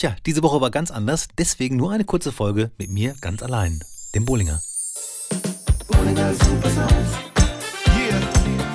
[0.00, 3.80] Tja, diese Woche war ganz anders, deswegen nur eine kurze Folge mit mir ganz allein,
[4.14, 4.62] dem Bollinger.
[5.88, 6.92] Bollinger Super Sounds.
[7.98, 8.20] Yeah,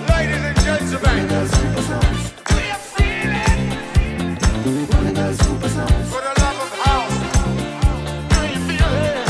[0.09, 0.99] ladies and gentlemen.
[1.01, 2.33] Bollinger Super Sounds.
[2.43, 3.55] Do you feel it?
[4.91, 6.09] Bollinger Super Sounds.
[6.09, 7.15] For the love of house.
[8.27, 9.23] Do you feel it?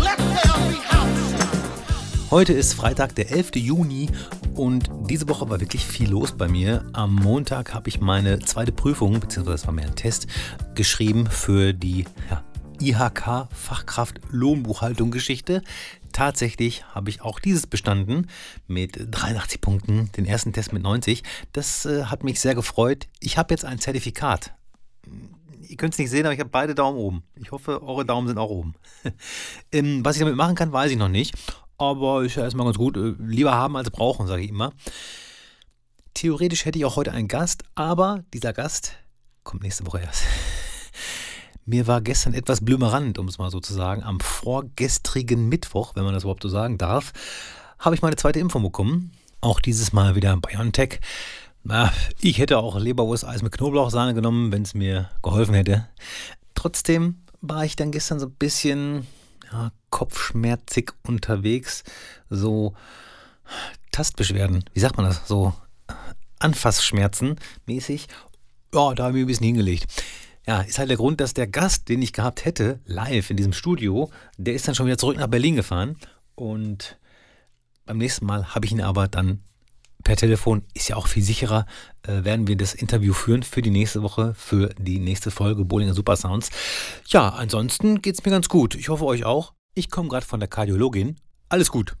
[0.00, 2.30] Let there be house.
[2.30, 3.56] Heute ist Freitag, der 11.
[3.56, 4.10] Juni
[4.56, 6.84] und diese Woche war wirklich viel los bei mir.
[6.94, 10.26] Am Montag habe ich meine zweite Prüfung, beziehungsweise das war mehr ein Test,
[10.74, 12.42] geschrieben für die ja,
[12.80, 15.62] IHK Fachkraft Lohnbuchhaltung Geschichte.
[16.12, 18.28] Tatsächlich habe ich auch dieses bestanden
[18.66, 21.22] mit 83 Punkten, den ersten Test mit 90.
[21.52, 23.08] Das äh, hat mich sehr gefreut.
[23.20, 24.54] Ich habe jetzt ein Zertifikat.
[25.68, 27.22] Ihr könnt es nicht sehen, aber ich habe beide Daumen oben.
[27.34, 28.74] Ich hoffe, eure Daumen sind auch oben.
[29.72, 31.34] ähm, was ich damit machen kann, weiß ich noch nicht.
[31.78, 32.96] Aber ist ja erstmal ganz gut.
[32.96, 34.72] Äh, lieber haben als brauchen, sage ich immer.
[36.14, 38.94] Theoretisch hätte ich auch heute einen Gast, aber dieser Gast
[39.44, 40.22] kommt nächste Woche erst.
[41.66, 44.02] Mir war gestern etwas blümerant, um es mal so zu sagen.
[44.02, 47.12] Am vorgestrigen Mittwoch, wenn man das überhaupt so sagen darf,
[47.78, 49.12] habe ich meine zweite Impfung bekommen.
[49.40, 51.00] Auch dieses Mal wieder BioNTech.
[51.64, 55.88] Na, ich hätte auch Leberwurst-Eis mit Knoblauchsahne genommen, wenn es mir geholfen hätte.
[56.54, 59.06] Trotzdem war ich dann gestern so ein bisschen
[59.52, 61.84] ja, kopfschmerzig unterwegs,
[62.28, 62.74] so
[63.92, 65.54] Tastbeschwerden, wie sagt man das, so
[66.38, 67.36] Anfassschmerzen
[67.66, 68.08] mäßig.
[68.74, 69.86] Ja, da habe ich ein bisschen hingelegt.
[70.46, 73.52] Ja, ist halt der Grund, dass der Gast, den ich gehabt hätte, live in diesem
[73.52, 75.96] Studio, der ist dann schon wieder zurück nach Berlin gefahren.
[76.34, 76.98] Und
[77.84, 79.40] beim nächsten Mal habe ich ihn aber dann
[80.06, 81.66] per Telefon, ist ja auch viel sicherer,
[82.02, 85.94] äh, werden wir das Interview führen für die nächste Woche, für die nächste Folge Bowlinger
[85.94, 86.50] Super Sounds.
[87.08, 88.76] Ja, ansonsten geht es mir ganz gut.
[88.76, 89.52] Ich hoffe euch auch.
[89.74, 91.16] Ich komme gerade von der Kardiologin.
[91.48, 91.96] Alles gut.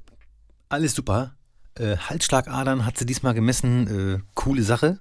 [0.68, 1.34] Alles super.
[1.74, 4.20] Äh, Halsschlagadern hat sie diesmal gemessen.
[4.20, 5.00] Äh, coole Sache.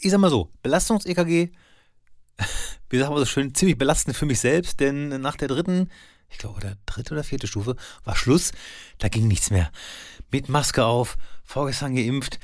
[0.00, 1.52] Ich sag mal so, Belastungs-EKG,
[2.90, 5.90] wie sagt man so schön, ziemlich belastend für mich selbst, denn nach der dritten,
[6.28, 8.50] ich glaube, der dritte oder vierte Stufe war Schluss.
[8.98, 9.70] Da ging nichts mehr.
[10.34, 12.40] Mit Maske auf, vorgestern geimpft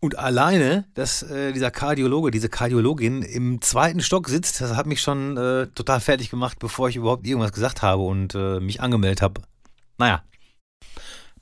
[0.00, 5.02] und alleine, dass äh, dieser Kardiologe, diese Kardiologin im zweiten Stock sitzt, das hat mich
[5.02, 9.20] schon äh, total fertig gemacht, bevor ich überhaupt irgendwas gesagt habe und äh, mich angemeldet
[9.20, 9.42] habe.
[9.98, 10.22] Naja.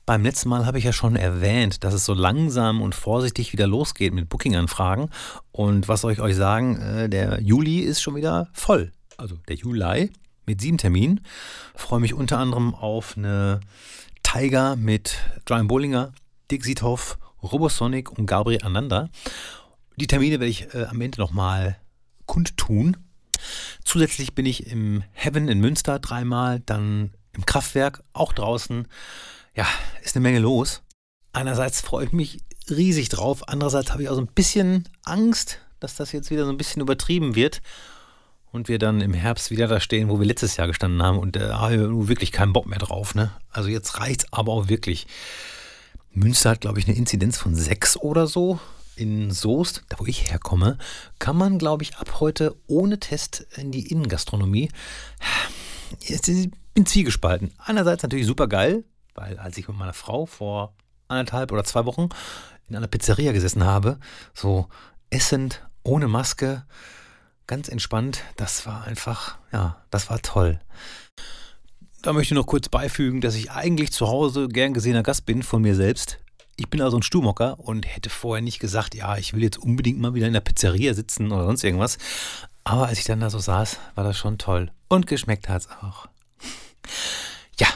[0.05, 3.65] Beim letzten Mal habe ich ja schon erwähnt, dass es so langsam und vorsichtig wieder
[3.65, 5.11] losgeht mit Booking-Anfragen.
[5.53, 6.75] Und was soll ich euch sagen?
[6.75, 8.91] Äh, der Juli ist schon wieder voll.
[9.15, 10.11] Also der Juli
[10.45, 11.21] mit sieben Terminen.
[11.73, 13.61] Freue mich unter anderem auf eine
[14.25, 16.11] Tiger mit Brian Bollinger,
[16.49, 19.09] Dick Siethoff Robosonic und Gabriel Ananda.
[19.97, 21.77] Die Termine werde ich äh, am Ende nochmal
[22.25, 22.97] kundtun.
[23.83, 28.87] Zusätzlich bin ich im Heaven in Münster dreimal, dann im Kraftwerk auch draußen.
[29.55, 29.67] Ja,
[30.01, 30.81] ist eine Menge los.
[31.31, 35.95] Einerseits freue ich mich riesig drauf, andererseits habe ich auch so ein bisschen Angst, dass
[35.95, 37.61] das jetzt wieder so ein bisschen übertrieben wird
[38.55, 41.35] und wir dann im Herbst wieder da stehen, wo wir letztes Jahr gestanden haben und
[41.35, 43.13] da äh, habe ich wirklich keinen Bock mehr drauf.
[43.13, 43.31] Ne?
[43.51, 45.07] Also jetzt reicht es aber auch wirklich.
[46.11, 48.59] Münster hat, glaube ich, eine Inzidenz von 6 oder so.
[48.95, 50.77] In Soest, da wo ich herkomme,
[51.19, 54.69] kann man, glaube ich, ab heute ohne Test in die Innengastronomie.
[55.99, 56.21] Ich
[56.73, 57.51] bin zwiegespalten.
[57.57, 60.73] Einerseits natürlich super geil, weil als ich mit meiner Frau vor
[61.09, 62.07] anderthalb oder zwei Wochen
[62.69, 63.99] in einer Pizzeria gesessen habe,
[64.33, 64.69] so
[65.09, 66.63] essend, ohne Maske,
[67.47, 70.59] ganz entspannt, das war einfach, ja, das war toll.
[72.01, 75.43] Da möchte ich noch kurz beifügen, dass ich eigentlich zu Hause gern gesehener Gast bin
[75.43, 76.19] von mir selbst.
[76.55, 79.99] Ich bin also ein Stuhlmocker und hätte vorher nicht gesagt, ja, ich will jetzt unbedingt
[79.99, 81.97] mal wieder in der Pizzeria sitzen oder sonst irgendwas.
[82.63, 84.71] Aber als ich dann da so saß, war das schon toll.
[84.87, 86.07] Und geschmeckt hat es auch.
[87.59, 87.67] Ja,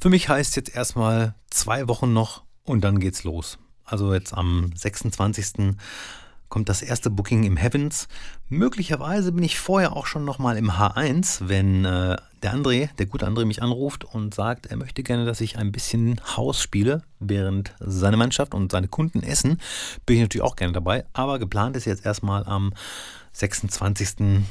[0.00, 3.58] für mich heißt jetzt erstmal zwei Wochen noch und dann geht's los.
[3.84, 5.76] Also jetzt am 26
[6.48, 8.08] kommt das erste Booking im Heavens.
[8.48, 13.26] Möglicherweise bin ich vorher auch schon nochmal im H1, wenn äh, der André, der gute
[13.26, 17.74] André, mich anruft und sagt, er möchte gerne, dass ich ein bisschen Haus spiele, während
[17.80, 19.60] seine Mannschaft und seine Kunden essen.
[20.04, 22.72] Bin ich natürlich auch gerne dabei, aber geplant ist jetzt erstmal am
[23.32, 24.44] 26.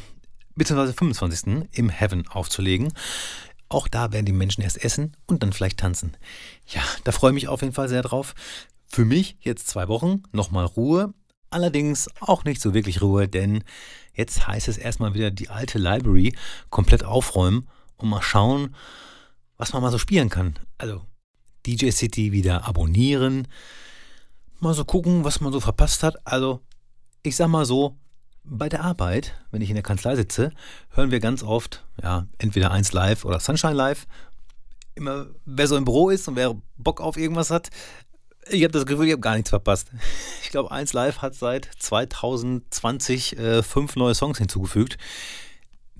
[0.56, 0.94] bzw.
[0.94, 1.70] 25.
[1.72, 2.94] im Heaven aufzulegen.
[3.70, 6.16] Auch da werden die Menschen erst essen und dann vielleicht tanzen.
[6.68, 8.36] Ja, da freue ich mich auf jeden Fall sehr drauf.
[8.88, 11.14] Für mich jetzt zwei Wochen, nochmal Ruhe,
[11.56, 13.64] Allerdings auch nicht so wirklich Ruhe, denn
[14.14, 16.36] jetzt heißt es erstmal wieder die alte Library
[16.70, 18.76] komplett aufräumen und mal schauen,
[19.56, 20.60] was man mal so spielen kann.
[20.78, 21.06] Also
[21.66, 23.48] DJ City wieder abonnieren,
[24.60, 26.18] mal so gucken, was man so verpasst hat.
[26.28, 26.60] Also
[27.24, 27.96] ich sag mal so,
[28.44, 30.52] bei der Arbeit, wenn ich in der Kanzlei sitze,
[30.90, 34.08] hören wir ganz oft, ja, entweder 1 Live oder Sunshine Live.
[34.96, 37.70] Immer, wer so im Büro ist und wer Bock auf irgendwas hat,
[38.50, 39.90] Ich habe das Gefühl, ich habe gar nichts verpasst.
[40.44, 44.98] Ich glaube, 1 Live hat seit 2020 äh, fünf neue Songs hinzugefügt.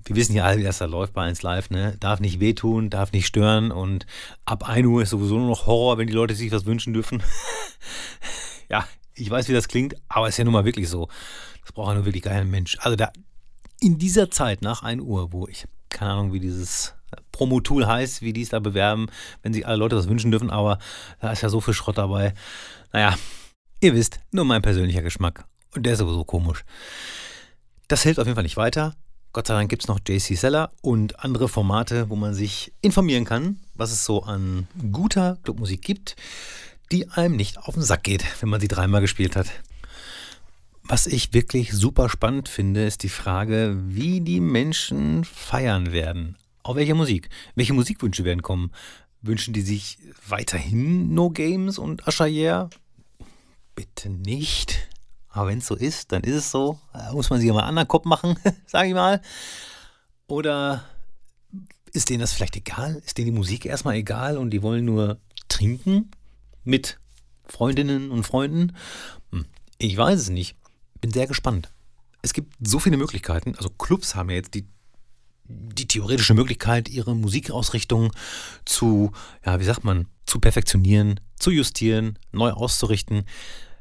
[0.02, 1.68] Wir wissen ja alle, wie das da läuft bei 1 Live.
[1.68, 1.96] Ne?
[2.00, 4.06] Darf nicht wehtun, darf nicht stören und
[4.46, 7.22] ab 1 Uhr ist sowieso nur noch Horror, wenn die Leute sich was wünschen dürfen.
[8.70, 11.08] ja, ich weiß, wie das klingt, aber es ist ja nun mal wirklich so.
[11.60, 12.78] Das braucht ja nur wirklich kein Mensch.
[12.80, 13.12] Also da
[13.80, 16.94] in dieser Zeit nach 1 Uhr, wo ich keine Ahnung, wie dieses
[17.32, 19.06] Promo-Tool heißt, wie die es da bewerben,
[19.42, 20.78] wenn sich alle Leute das wünschen dürfen, aber
[21.20, 22.34] da ist ja so viel Schrott dabei.
[22.92, 23.16] Naja,
[23.80, 25.44] ihr wisst, nur mein persönlicher Geschmack.
[25.74, 26.64] Und der ist sowieso komisch.
[27.88, 28.94] Das hilft auf jeden Fall nicht weiter.
[29.32, 33.26] Gott sei Dank gibt es noch JC Seller und andere Formate, wo man sich informieren
[33.26, 36.16] kann, was es so an guter Clubmusik gibt,
[36.90, 39.48] die einem nicht auf den Sack geht, wenn man sie dreimal gespielt hat.
[40.84, 46.36] Was ich wirklich super spannend finde, ist die Frage, wie die Menschen feiern werden.
[46.66, 47.28] Auf welche Musik?
[47.54, 48.72] Welche Musikwünsche werden kommen?
[49.22, 52.70] Wünschen die sich weiterhin No Games und Ashayer?
[53.74, 54.88] Bitte nicht.
[55.28, 56.80] Aber wenn es so ist, dann ist es so.
[56.92, 58.36] Da muss man sich mal an den Kopf machen,
[58.66, 59.22] sage ich mal.
[60.26, 60.84] Oder
[61.92, 63.00] ist denen das vielleicht egal?
[63.06, 66.10] Ist denen die Musik erstmal egal und die wollen nur trinken
[66.64, 66.98] mit
[67.46, 68.76] Freundinnen und Freunden?
[69.30, 69.46] Hm,
[69.78, 70.56] ich weiß es nicht
[71.06, 71.72] bin sehr gespannt.
[72.22, 73.54] Es gibt so viele Möglichkeiten.
[73.54, 74.66] Also Clubs haben ja jetzt die,
[75.48, 78.12] die theoretische Möglichkeit, ihre Musikausrichtung
[78.64, 79.12] zu,
[79.44, 83.24] ja, wie sagt man, zu perfektionieren, zu justieren, neu auszurichten.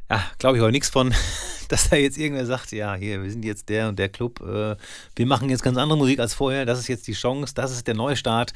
[0.09, 1.13] Ja, glaube ich aber nichts von,
[1.69, 4.75] dass da jetzt irgendwer sagt, ja, hier, wir sind jetzt der und der Club, äh,
[5.15, 7.88] wir machen jetzt ganz andere Musik als vorher, das ist jetzt die Chance, das ist
[7.88, 8.53] der Neustart.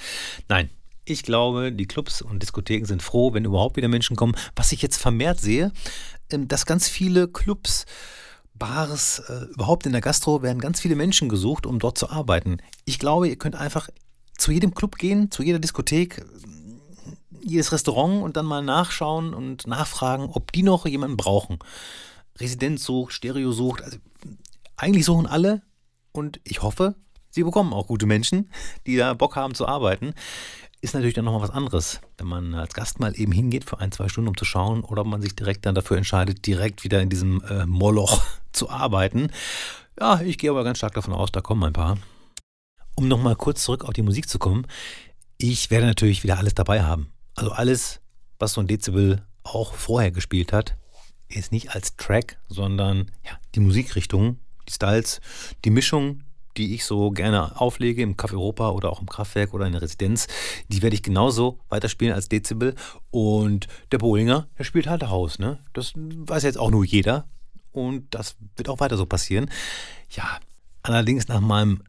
[0.47, 0.69] Nein,
[1.05, 4.35] ich glaube, die Clubs und Diskotheken sind froh, wenn überhaupt wieder Menschen kommen.
[4.55, 5.71] Was ich jetzt vermehrt sehe,
[6.29, 7.85] ähm, dass ganz viele Clubs
[8.59, 12.57] Bars, äh, überhaupt in der Gastro werden ganz viele Menschen gesucht, um dort zu arbeiten.
[12.85, 13.89] Ich glaube, ihr könnt einfach
[14.37, 16.25] zu jedem Club gehen, zu jeder Diskothek,
[17.41, 21.59] jedes Restaurant und dann mal nachschauen und nachfragen, ob die noch jemanden brauchen.
[22.37, 23.97] Residenz sucht, Stereo sucht, also
[24.77, 25.61] eigentlich suchen alle
[26.11, 26.95] und ich hoffe,
[27.29, 28.51] sie bekommen auch gute Menschen,
[28.85, 30.13] die da Bock haben zu arbeiten
[30.81, 33.91] ist natürlich dann nochmal was anderes, wenn man als Gast mal eben hingeht für ein,
[33.91, 37.01] zwei Stunden, um zu schauen, oder ob man sich direkt dann dafür entscheidet, direkt wieder
[37.01, 38.23] in diesem äh, Moloch
[38.53, 39.31] zu arbeiten.
[39.99, 41.97] Ja, ich gehe aber ganz stark davon aus, da kommen ein paar.
[42.95, 44.65] Um nochmal kurz zurück auf die Musik zu kommen,
[45.37, 47.11] ich werde natürlich wieder alles dabei haben.
[47.35, 48.01] Also alles,
[48.39, 50.77] was so ein Dezibel auch vorher gespielt hat,
[51.27, 55.21] ist nicht als Track, sondern ja, die Musikrichtung, die Styles,
[55.63, 56.23] die Mischung,
[56.59, 59.81] die ich so gerne auflege im Café Europa oder auch im Kraftwerk oder in der
[59.81, 60.27] Residenz,
[60.67, 62.75] die werde ich genauso weiterspielen als Dezibel.
[63.11, 65.39] Und der Bohlinger, der spielt halt Haus.
[65.39, 65.59] Ne?
[65.73, 67.27] Das weiß jetzt auch nur jeder.
[67.71, 69.49] Und das wird auch weiter so passieren.
[70.11, 70.39] Ja,
[70.83, 71.81] allerdings nach meinem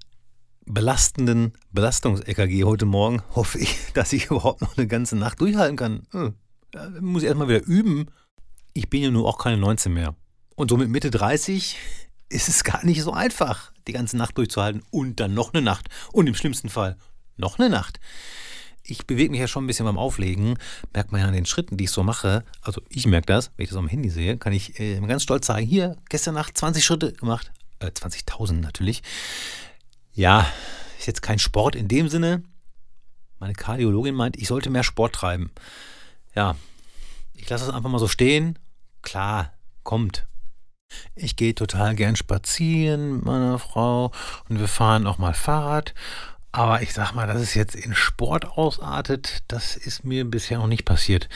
[0.66, 6.06] belastenden Belastungs-EKG heute Morgen hoffe ich, dass ich überhaupt noch eine ganze Nacht durchhalten kann.
[6.12, 6.34] Hm,
[7.00, 8.06] muss ich erstmal wieder üben.
[8.72, 10.14] Ich bin ja nur auch keine 19 mehr.
[10.54, 11.76] Und so mit Mitte 30
[12.30, 15.88] ist es gar nicht so einfach, die ganze Nacht durchzuhalten und dann noch eine Nacht
[16.12, 16.96] und im schlimmsten Fall
[17.36, 18.00] noch eine Nacht.
[18.82, 20.56] Ich bewege mich ja schon ein bisschen beim Auflegen,
[20.94, 22.44] merkt man ja an den Schritten, die ich so mache.
[22.62, 25.46] Also ich merke das, wenn ich das am Handy sehe, kann ich äh, ganz stolz
[25.46, 27.52] sagen, hier, gestern Nacht 20 Schritte gemacht.
[27.80, 29.02] Äh, 20.000 natürlich.
[30.12, 30.46] Ja,
[30.98, 32.42] ist jetzt kein Sport in dem Sinne.
[33.38, 35.50] Meine Kardiologin meint, ich sollte mehr Sport treiben.
[36.34, 36.56] Ja,
[37.34, 38.58] ich lasse es einfach mal so stehen.
[39.02, 40.26] Klar, kommt.
[41.14, 44.12] Ich gehe total gern spazieren mit meiner Frau
[44.48, 45.94] und wir fahren auch mal Fahrrad.
[46.52, 50.66] Aber ich sag mal, dass es jetzt in Sport ausartet, das ist mir bisher noch
[50.66, 51.28] nicht passiert.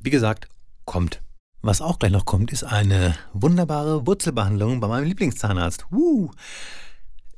[0.00, 0.48] Wie gesagt,
[0.84, 1.20] kommt.
[1.60, 5.86] Was auch gleich noch kommt, ist eine wunderbare Wurzelbehandlung bei meinem Lieblingszahnarzt.
[5.90, 6.30] Woo!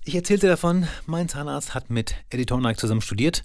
[0.04, 3.42] Ich erzählte davon, mein Zahnarzt hat mit Eddie Thornack zusammen studiert.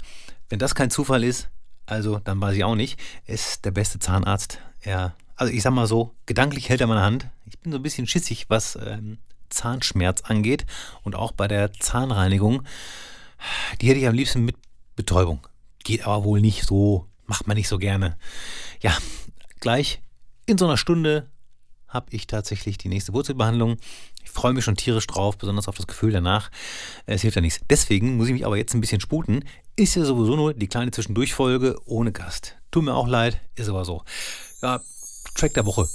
[0.50, 1.50] Wenn das kein Zufall ist,
[1.86, 3.00] also dann weiß ich auch nicht.
[3.26, 4.60] Er ist der beste Zahnarzt.
[4.82, 7.28] Er also ich sag mal so, gedanklich hält er meine Hand.
[7.46, 9.18] Ich bin so ein bisschen schissig, was ähm,
[9.50, 10.66] Zahnschmerz angeht
[11.04, 12.64] und auch bei der Zahnreinigung.
[13.82, 14.56] Die hätte ich am liebsten mit
[14.96, 15.46] Betäubung.
[15.84, 18.18] Geht aber wohl nicht so, macht man nicht so gerne.
[18.82, 18.98] Ja,
[19.60, 20.02] gleich
[20.46, 21.30] in so einer Stunde
[21.88, 23.78] habe ich tatsächlich die nächste Wurzelbehandlung.
[24.24, 26.50] Ich freue mich schon tierisch drauf, besonders auf das Gefühl danach.
[27.06, 27.62] Es hilft ja nichts.
[27.70, 29.46] Deswegen muss ich mich aber jetzt ein bisschen sputen.
[29.76, 32.56] Ist ja sowieso nur die kleine Zwischendurchfolge ohne Gast.
[32.72, 34.04] Tut mir auch leid, ist aber so.
[34.62, 34.82] Ja,
[35.36, 35.88] Track der Woche.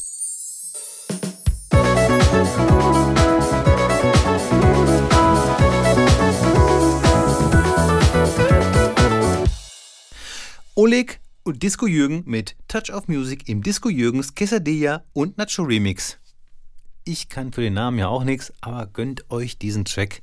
[10.75, 16.19] Oleg und Disco Jürgen mit Touch of Music im Disco Jürgens Quesadilla und Nacho Remix.
[17.05, 20.21] Ich kann für den Namen ja auch nichts, aber gönnt euch diesen Track.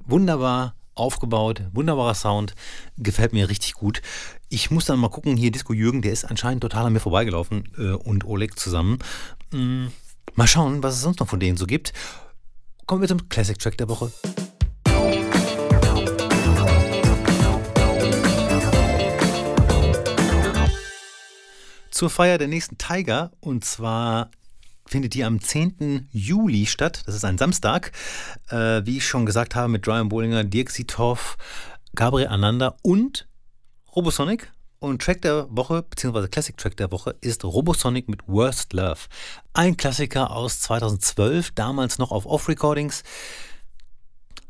[0.00, 2.54] Wunderbar, aufgebaut, wunderbarer Sound,
[2.96, 4.02] gefällt mir richtig gut.
[4.48, 7.68] Ich muss dann mal gucken, hier Disco Jürgen, der ist anscheinend total an mir vorbeigelaufen
[7.78, 8.98] äh, und Oleg zusammen.
[9.52, 9.86] Mm,
[10.34, 11.92] mal schauen, was es sonst noch von denen so gibt.
[12.86, 14.12] Kommen wir zum Classic Track der Woche.
[21.90, 24.30] Zur Feier der nächsten Tiger und zwar
[24.86, 26.08] findet die am 10.
[26.12, 27.02] Juli statt.
[27.06, 27.92] Das ist ein Samstag.
[28.48, 31.36] Äh, wie ich schon gesagt habe, mit Brian Bollinger, Dirk Sitov,
[31.94, 33.28] Gabriel Ananda und
[33.94, 34.52] Robosonic.
[34.78, 39.00] Und Track der Woche, beziehungsweise Classic Track der Woche, ist Robosonic mit Worst Love.
[39.54, 43.02] Ein Klassiker aus 2012, damals noch auf Off-Recordings.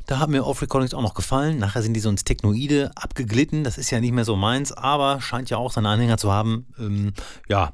[0.05, 1.59] Da haben mir Off-Recordings auch noch gefallen.
[1.59, 3.63] Nachher sind die so ins Technoide abgeglitten.
[3.63, 6.67] Das ist ja nicht mehr so meins, aber scheint ja auch seine Anhänger zu haben.
[6.77, 7.13] Ähm,
[7.47, 7.71] ja,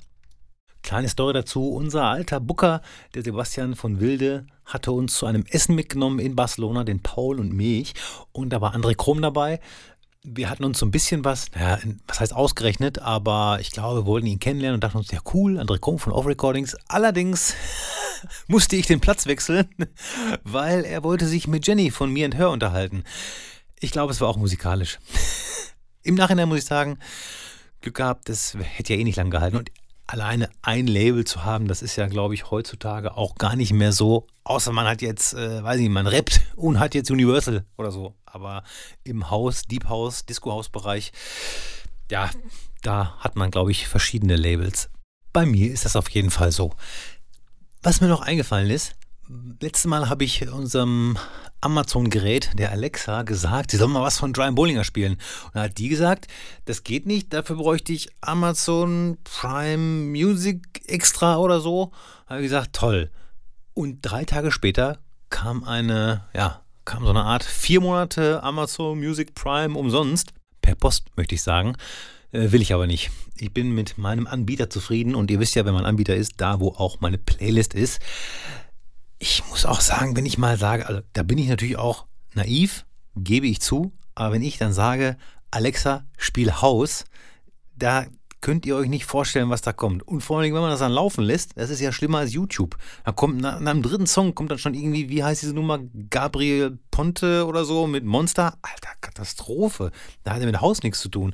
[0.83, 1.69] Kleine Story dazu.
[1.69, 2.81] Unser alter Booker,
[3.15, 7.53] der Sebastian von Wilde, hatte uns zu einem Essen mitgenommen in Barcelona, den Paul und
[7.53, 7.93] mich.
[8.33, 9.59] Und da war André Krom dabei.
[10.23, 14.05] Wir hatten uns so ein bisschen was, naja, was heißt ausgerechnet, aber ich glaube, wir
[14.05, 16.77] wollten ihn kennenlernen und dachten uns, ja cool, André Krom von Off Recordings.
[16.87, 17.55] Allerdings
[18.47, 19.67] musste ich den Platz wechseln,
[20.43, 23.03] weil er wollte sich mit Jenny von mir und Her unterhalten.
[23.79, 24.99] Ich glaube, es war auch musikalisch.
[26.03, 26.99] Im Nachhinein muss ich sagen,
[27.81, 29.57] Glück gehabt, das hätte ja eh nicht lang gehalten.
[29.57, 29.71] Und
[30.13, 33.91] alleine ein Label zu haben, das ist ja, glaube ich, heutzutage auch gar nicht mehr
[33.91, 34.27] so.
[34.43, 37.91] Außer man hat jetzt, äh, weiß ich nicht, man rappt und hat jetzt Universal oder
[37.91, 38.13] so.
[38.25, 38.63] Aber
[39.03, 41.13] im Haus, Deep House, Disco House Bereich,
[42.11, 42.29] ja,
[42.83, 44.91] da hat man, glaube ich, verschiedene Labels.
[45.33, 46.75] Bei mir ist das auf jeden Fall so.
[47.81, 48.93] Was mir noch eingefallen ist,
[49.59, 51.17] letztes Mal habe ich unserem
[51.61, 55.13] Amazon-Gerät, der Alexa, gesagt, sie soll mal was von Brian Bollinger spielen.
[55.13, 56.27] Und da hat die gesagt,
[56.65, 61.91] das geht nicht, dafür bräuchte ich Amazon Prime Music Extra oder so.
[62.25, 63.11] Da habe ich gesagt, toll.
[63.73, 64.99] Und drei Tage später
[65.29, 70.33] kam eine, ja, kam so eine Art vier Monate Amazon Music Prime umsonst.
[70.61, 71.75] Per Post, möchte ich sagen.
[72.31, 73.09] Äh, will ich aber nicht.
[73.37, 76.59] Ich bin mit meinem Anbieter zufrieden und ihr wisst ja, wenn mein Anbieter ist, da
[76.59, 77.99] wo auch meine Playlist ist
[79.23, 82.85] ich muss auch sagen, wenn ich mal sage, also da bin ich natürlich auch naiv,
[83.15, 85.15] gebe ich zu, aber wenn ich dann sage,
[85.49, 87.05] Alexa, spiel Haus,
[87.73, 88.05] da
[88.41, 90.05] könnt ihr euch nicht vorstellen, was da kommt.
[90.05, 92.75] Und vor allem, wenn man das dann laufen lässt, das ist ja schlimmer als YouTube.
[93.05, 95.79] Da kommt nach, nach einem dritten Song kommt dann schon irgendwie, wie heißt diese Nummer,
[96.09, 98.57] Gabriel Ponte oder so mit Monster.
[98.61, 99.91] Alter, Katastrophe.
[100.25, 101.33] Da hat er mit Haus nichts zu tun.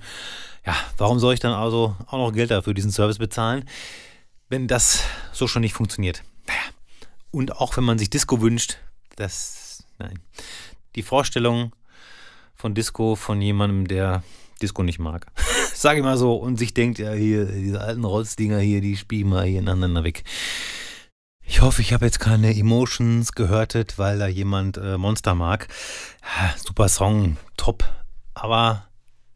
[0.64, 3.68] Ja, warum soll ich dann also auch noch Geld dafür diesen Service bezahlen,
[4.48, 6.22] wenn das so schon nicht funktioniert?
[6.46, 6.60] Naja,
[7.32, 8.78] und auch wenn man sich Disco wünscht,
[9.16, 10.20] das, nein.
[10.96, 11.74] Die Vorstellung
[12.56, 14.24] von Disco von jemandem, der
[14.62, 15.28] Disco nicht mag.
[15.74, 16.36] Sag ich mal so.
[16.36, 20.24] Und sich denkt, ja, hier, diese alten Rotzdinger hier, die spielen mal hier ineinander weg.
[21.42, 25.68] Ich hoffe, ich habe jetzt keine Emotions gehörtet, weil da jemand äh, Monster mag.
[26.22, 27.84] Ja, super Song, top.
[28.34, 28.88] Aber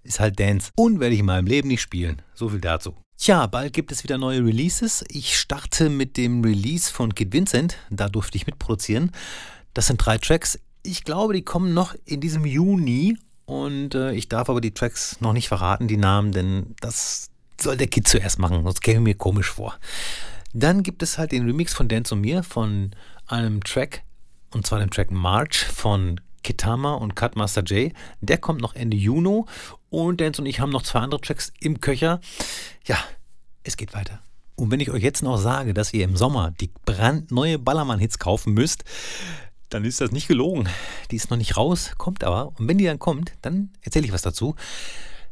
[0.04, 0.72] ist halt Dance.
[0.76, 2.22] Und werde ich in meinem Leben nicht spielen.
[2.34, 2.96] So viel dazu.
[3.18, 5.04] Tja, bald gibt es wieder neue Releases.
[5.08, 7.78] Ich starte mit dem Release von Kid Vincent.
[7.90, 9.12] Da durfte ich mitproduzieren.
[9.74, 10.60] Das sind drei Tracks.
[10.84, 13.18] Ich glaube, die kommen noch in diesem Juni.
[13.46, 17.30] Und äh, ich darf aber die Tracks noch nicht verraten, die Namen, denn das
[17.60, 19.78] soll der Kid zuerst machen, sonst käme mir komisch vor.
[20.54, 22.92] Dann gibt es halt den Remix von Dance und mir von
[23.28, 24.04] einem Track,
[24.52, 27.94] und zwar dem Track March von Kitama und Cutmaster J.
[28.22, 29.44] Der kommt noch Ende Juni
[29.90, 32.20] und Dance und ich haben noch zwei andere Tracks im Köcher.
[32.86, 32.98] Ja,
[33.64, 34.20] es geht weiter.
[34.56, 38.54] Und wenn ich euch jetzt noch sage, dass ihr im Sommer die brandneue Ballermann-Hits kaufen
[38.54, 38.84] müsst,
[39.70, 40.70] dann ist das nicht gelogen.
[41.10, 42.48] Die ist noch nicht raus, kommt aber.
[42.60, 44.56] Und wenn die dann kommt, dann erzähle ich was dazu.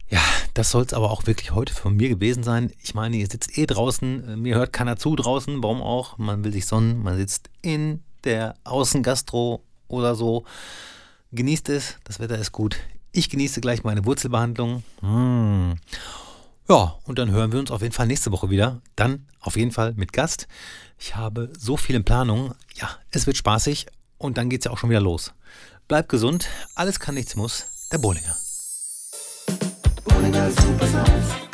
[0.10, 0.20] Ja,
[0.56, 2.74] das soll es aber auch wirklich heute von mir gewesen sein.
[2.84, 6.18] Ich meine, ihr sitzt eh draußen, mir hört keiner zu draußen, warum auch?
[6.18, 10.44] Man will sich sonnen, man sitzt in der Außengastro oder so.
[11.34, 12.76] Genießt es, das Wetter ist gut.
[13.14, 14.84] Ich genieße gleich meine Wurzelbehandlung.
[15.02, 15.76] Mmh.
[16.68, 18.82] Ja, und dann hören wir uns auf jeden Fall nächste Woche wieder.
[18.98, 20.50] Dann auf jeden Fall mit Gast.
[20.98, 22.54] Ich habe so viel in Planung.
[22.76, 25.34] Ja, es wird spaßig und dann geht es ja auch schon wieder los.
[25.88, 27.66] Bleibt gesund, alles kann, nichts muss.
[27.94, 28.36] Der Bohlinger.
[30.04, 31.51] Bohlinger Super Sounds.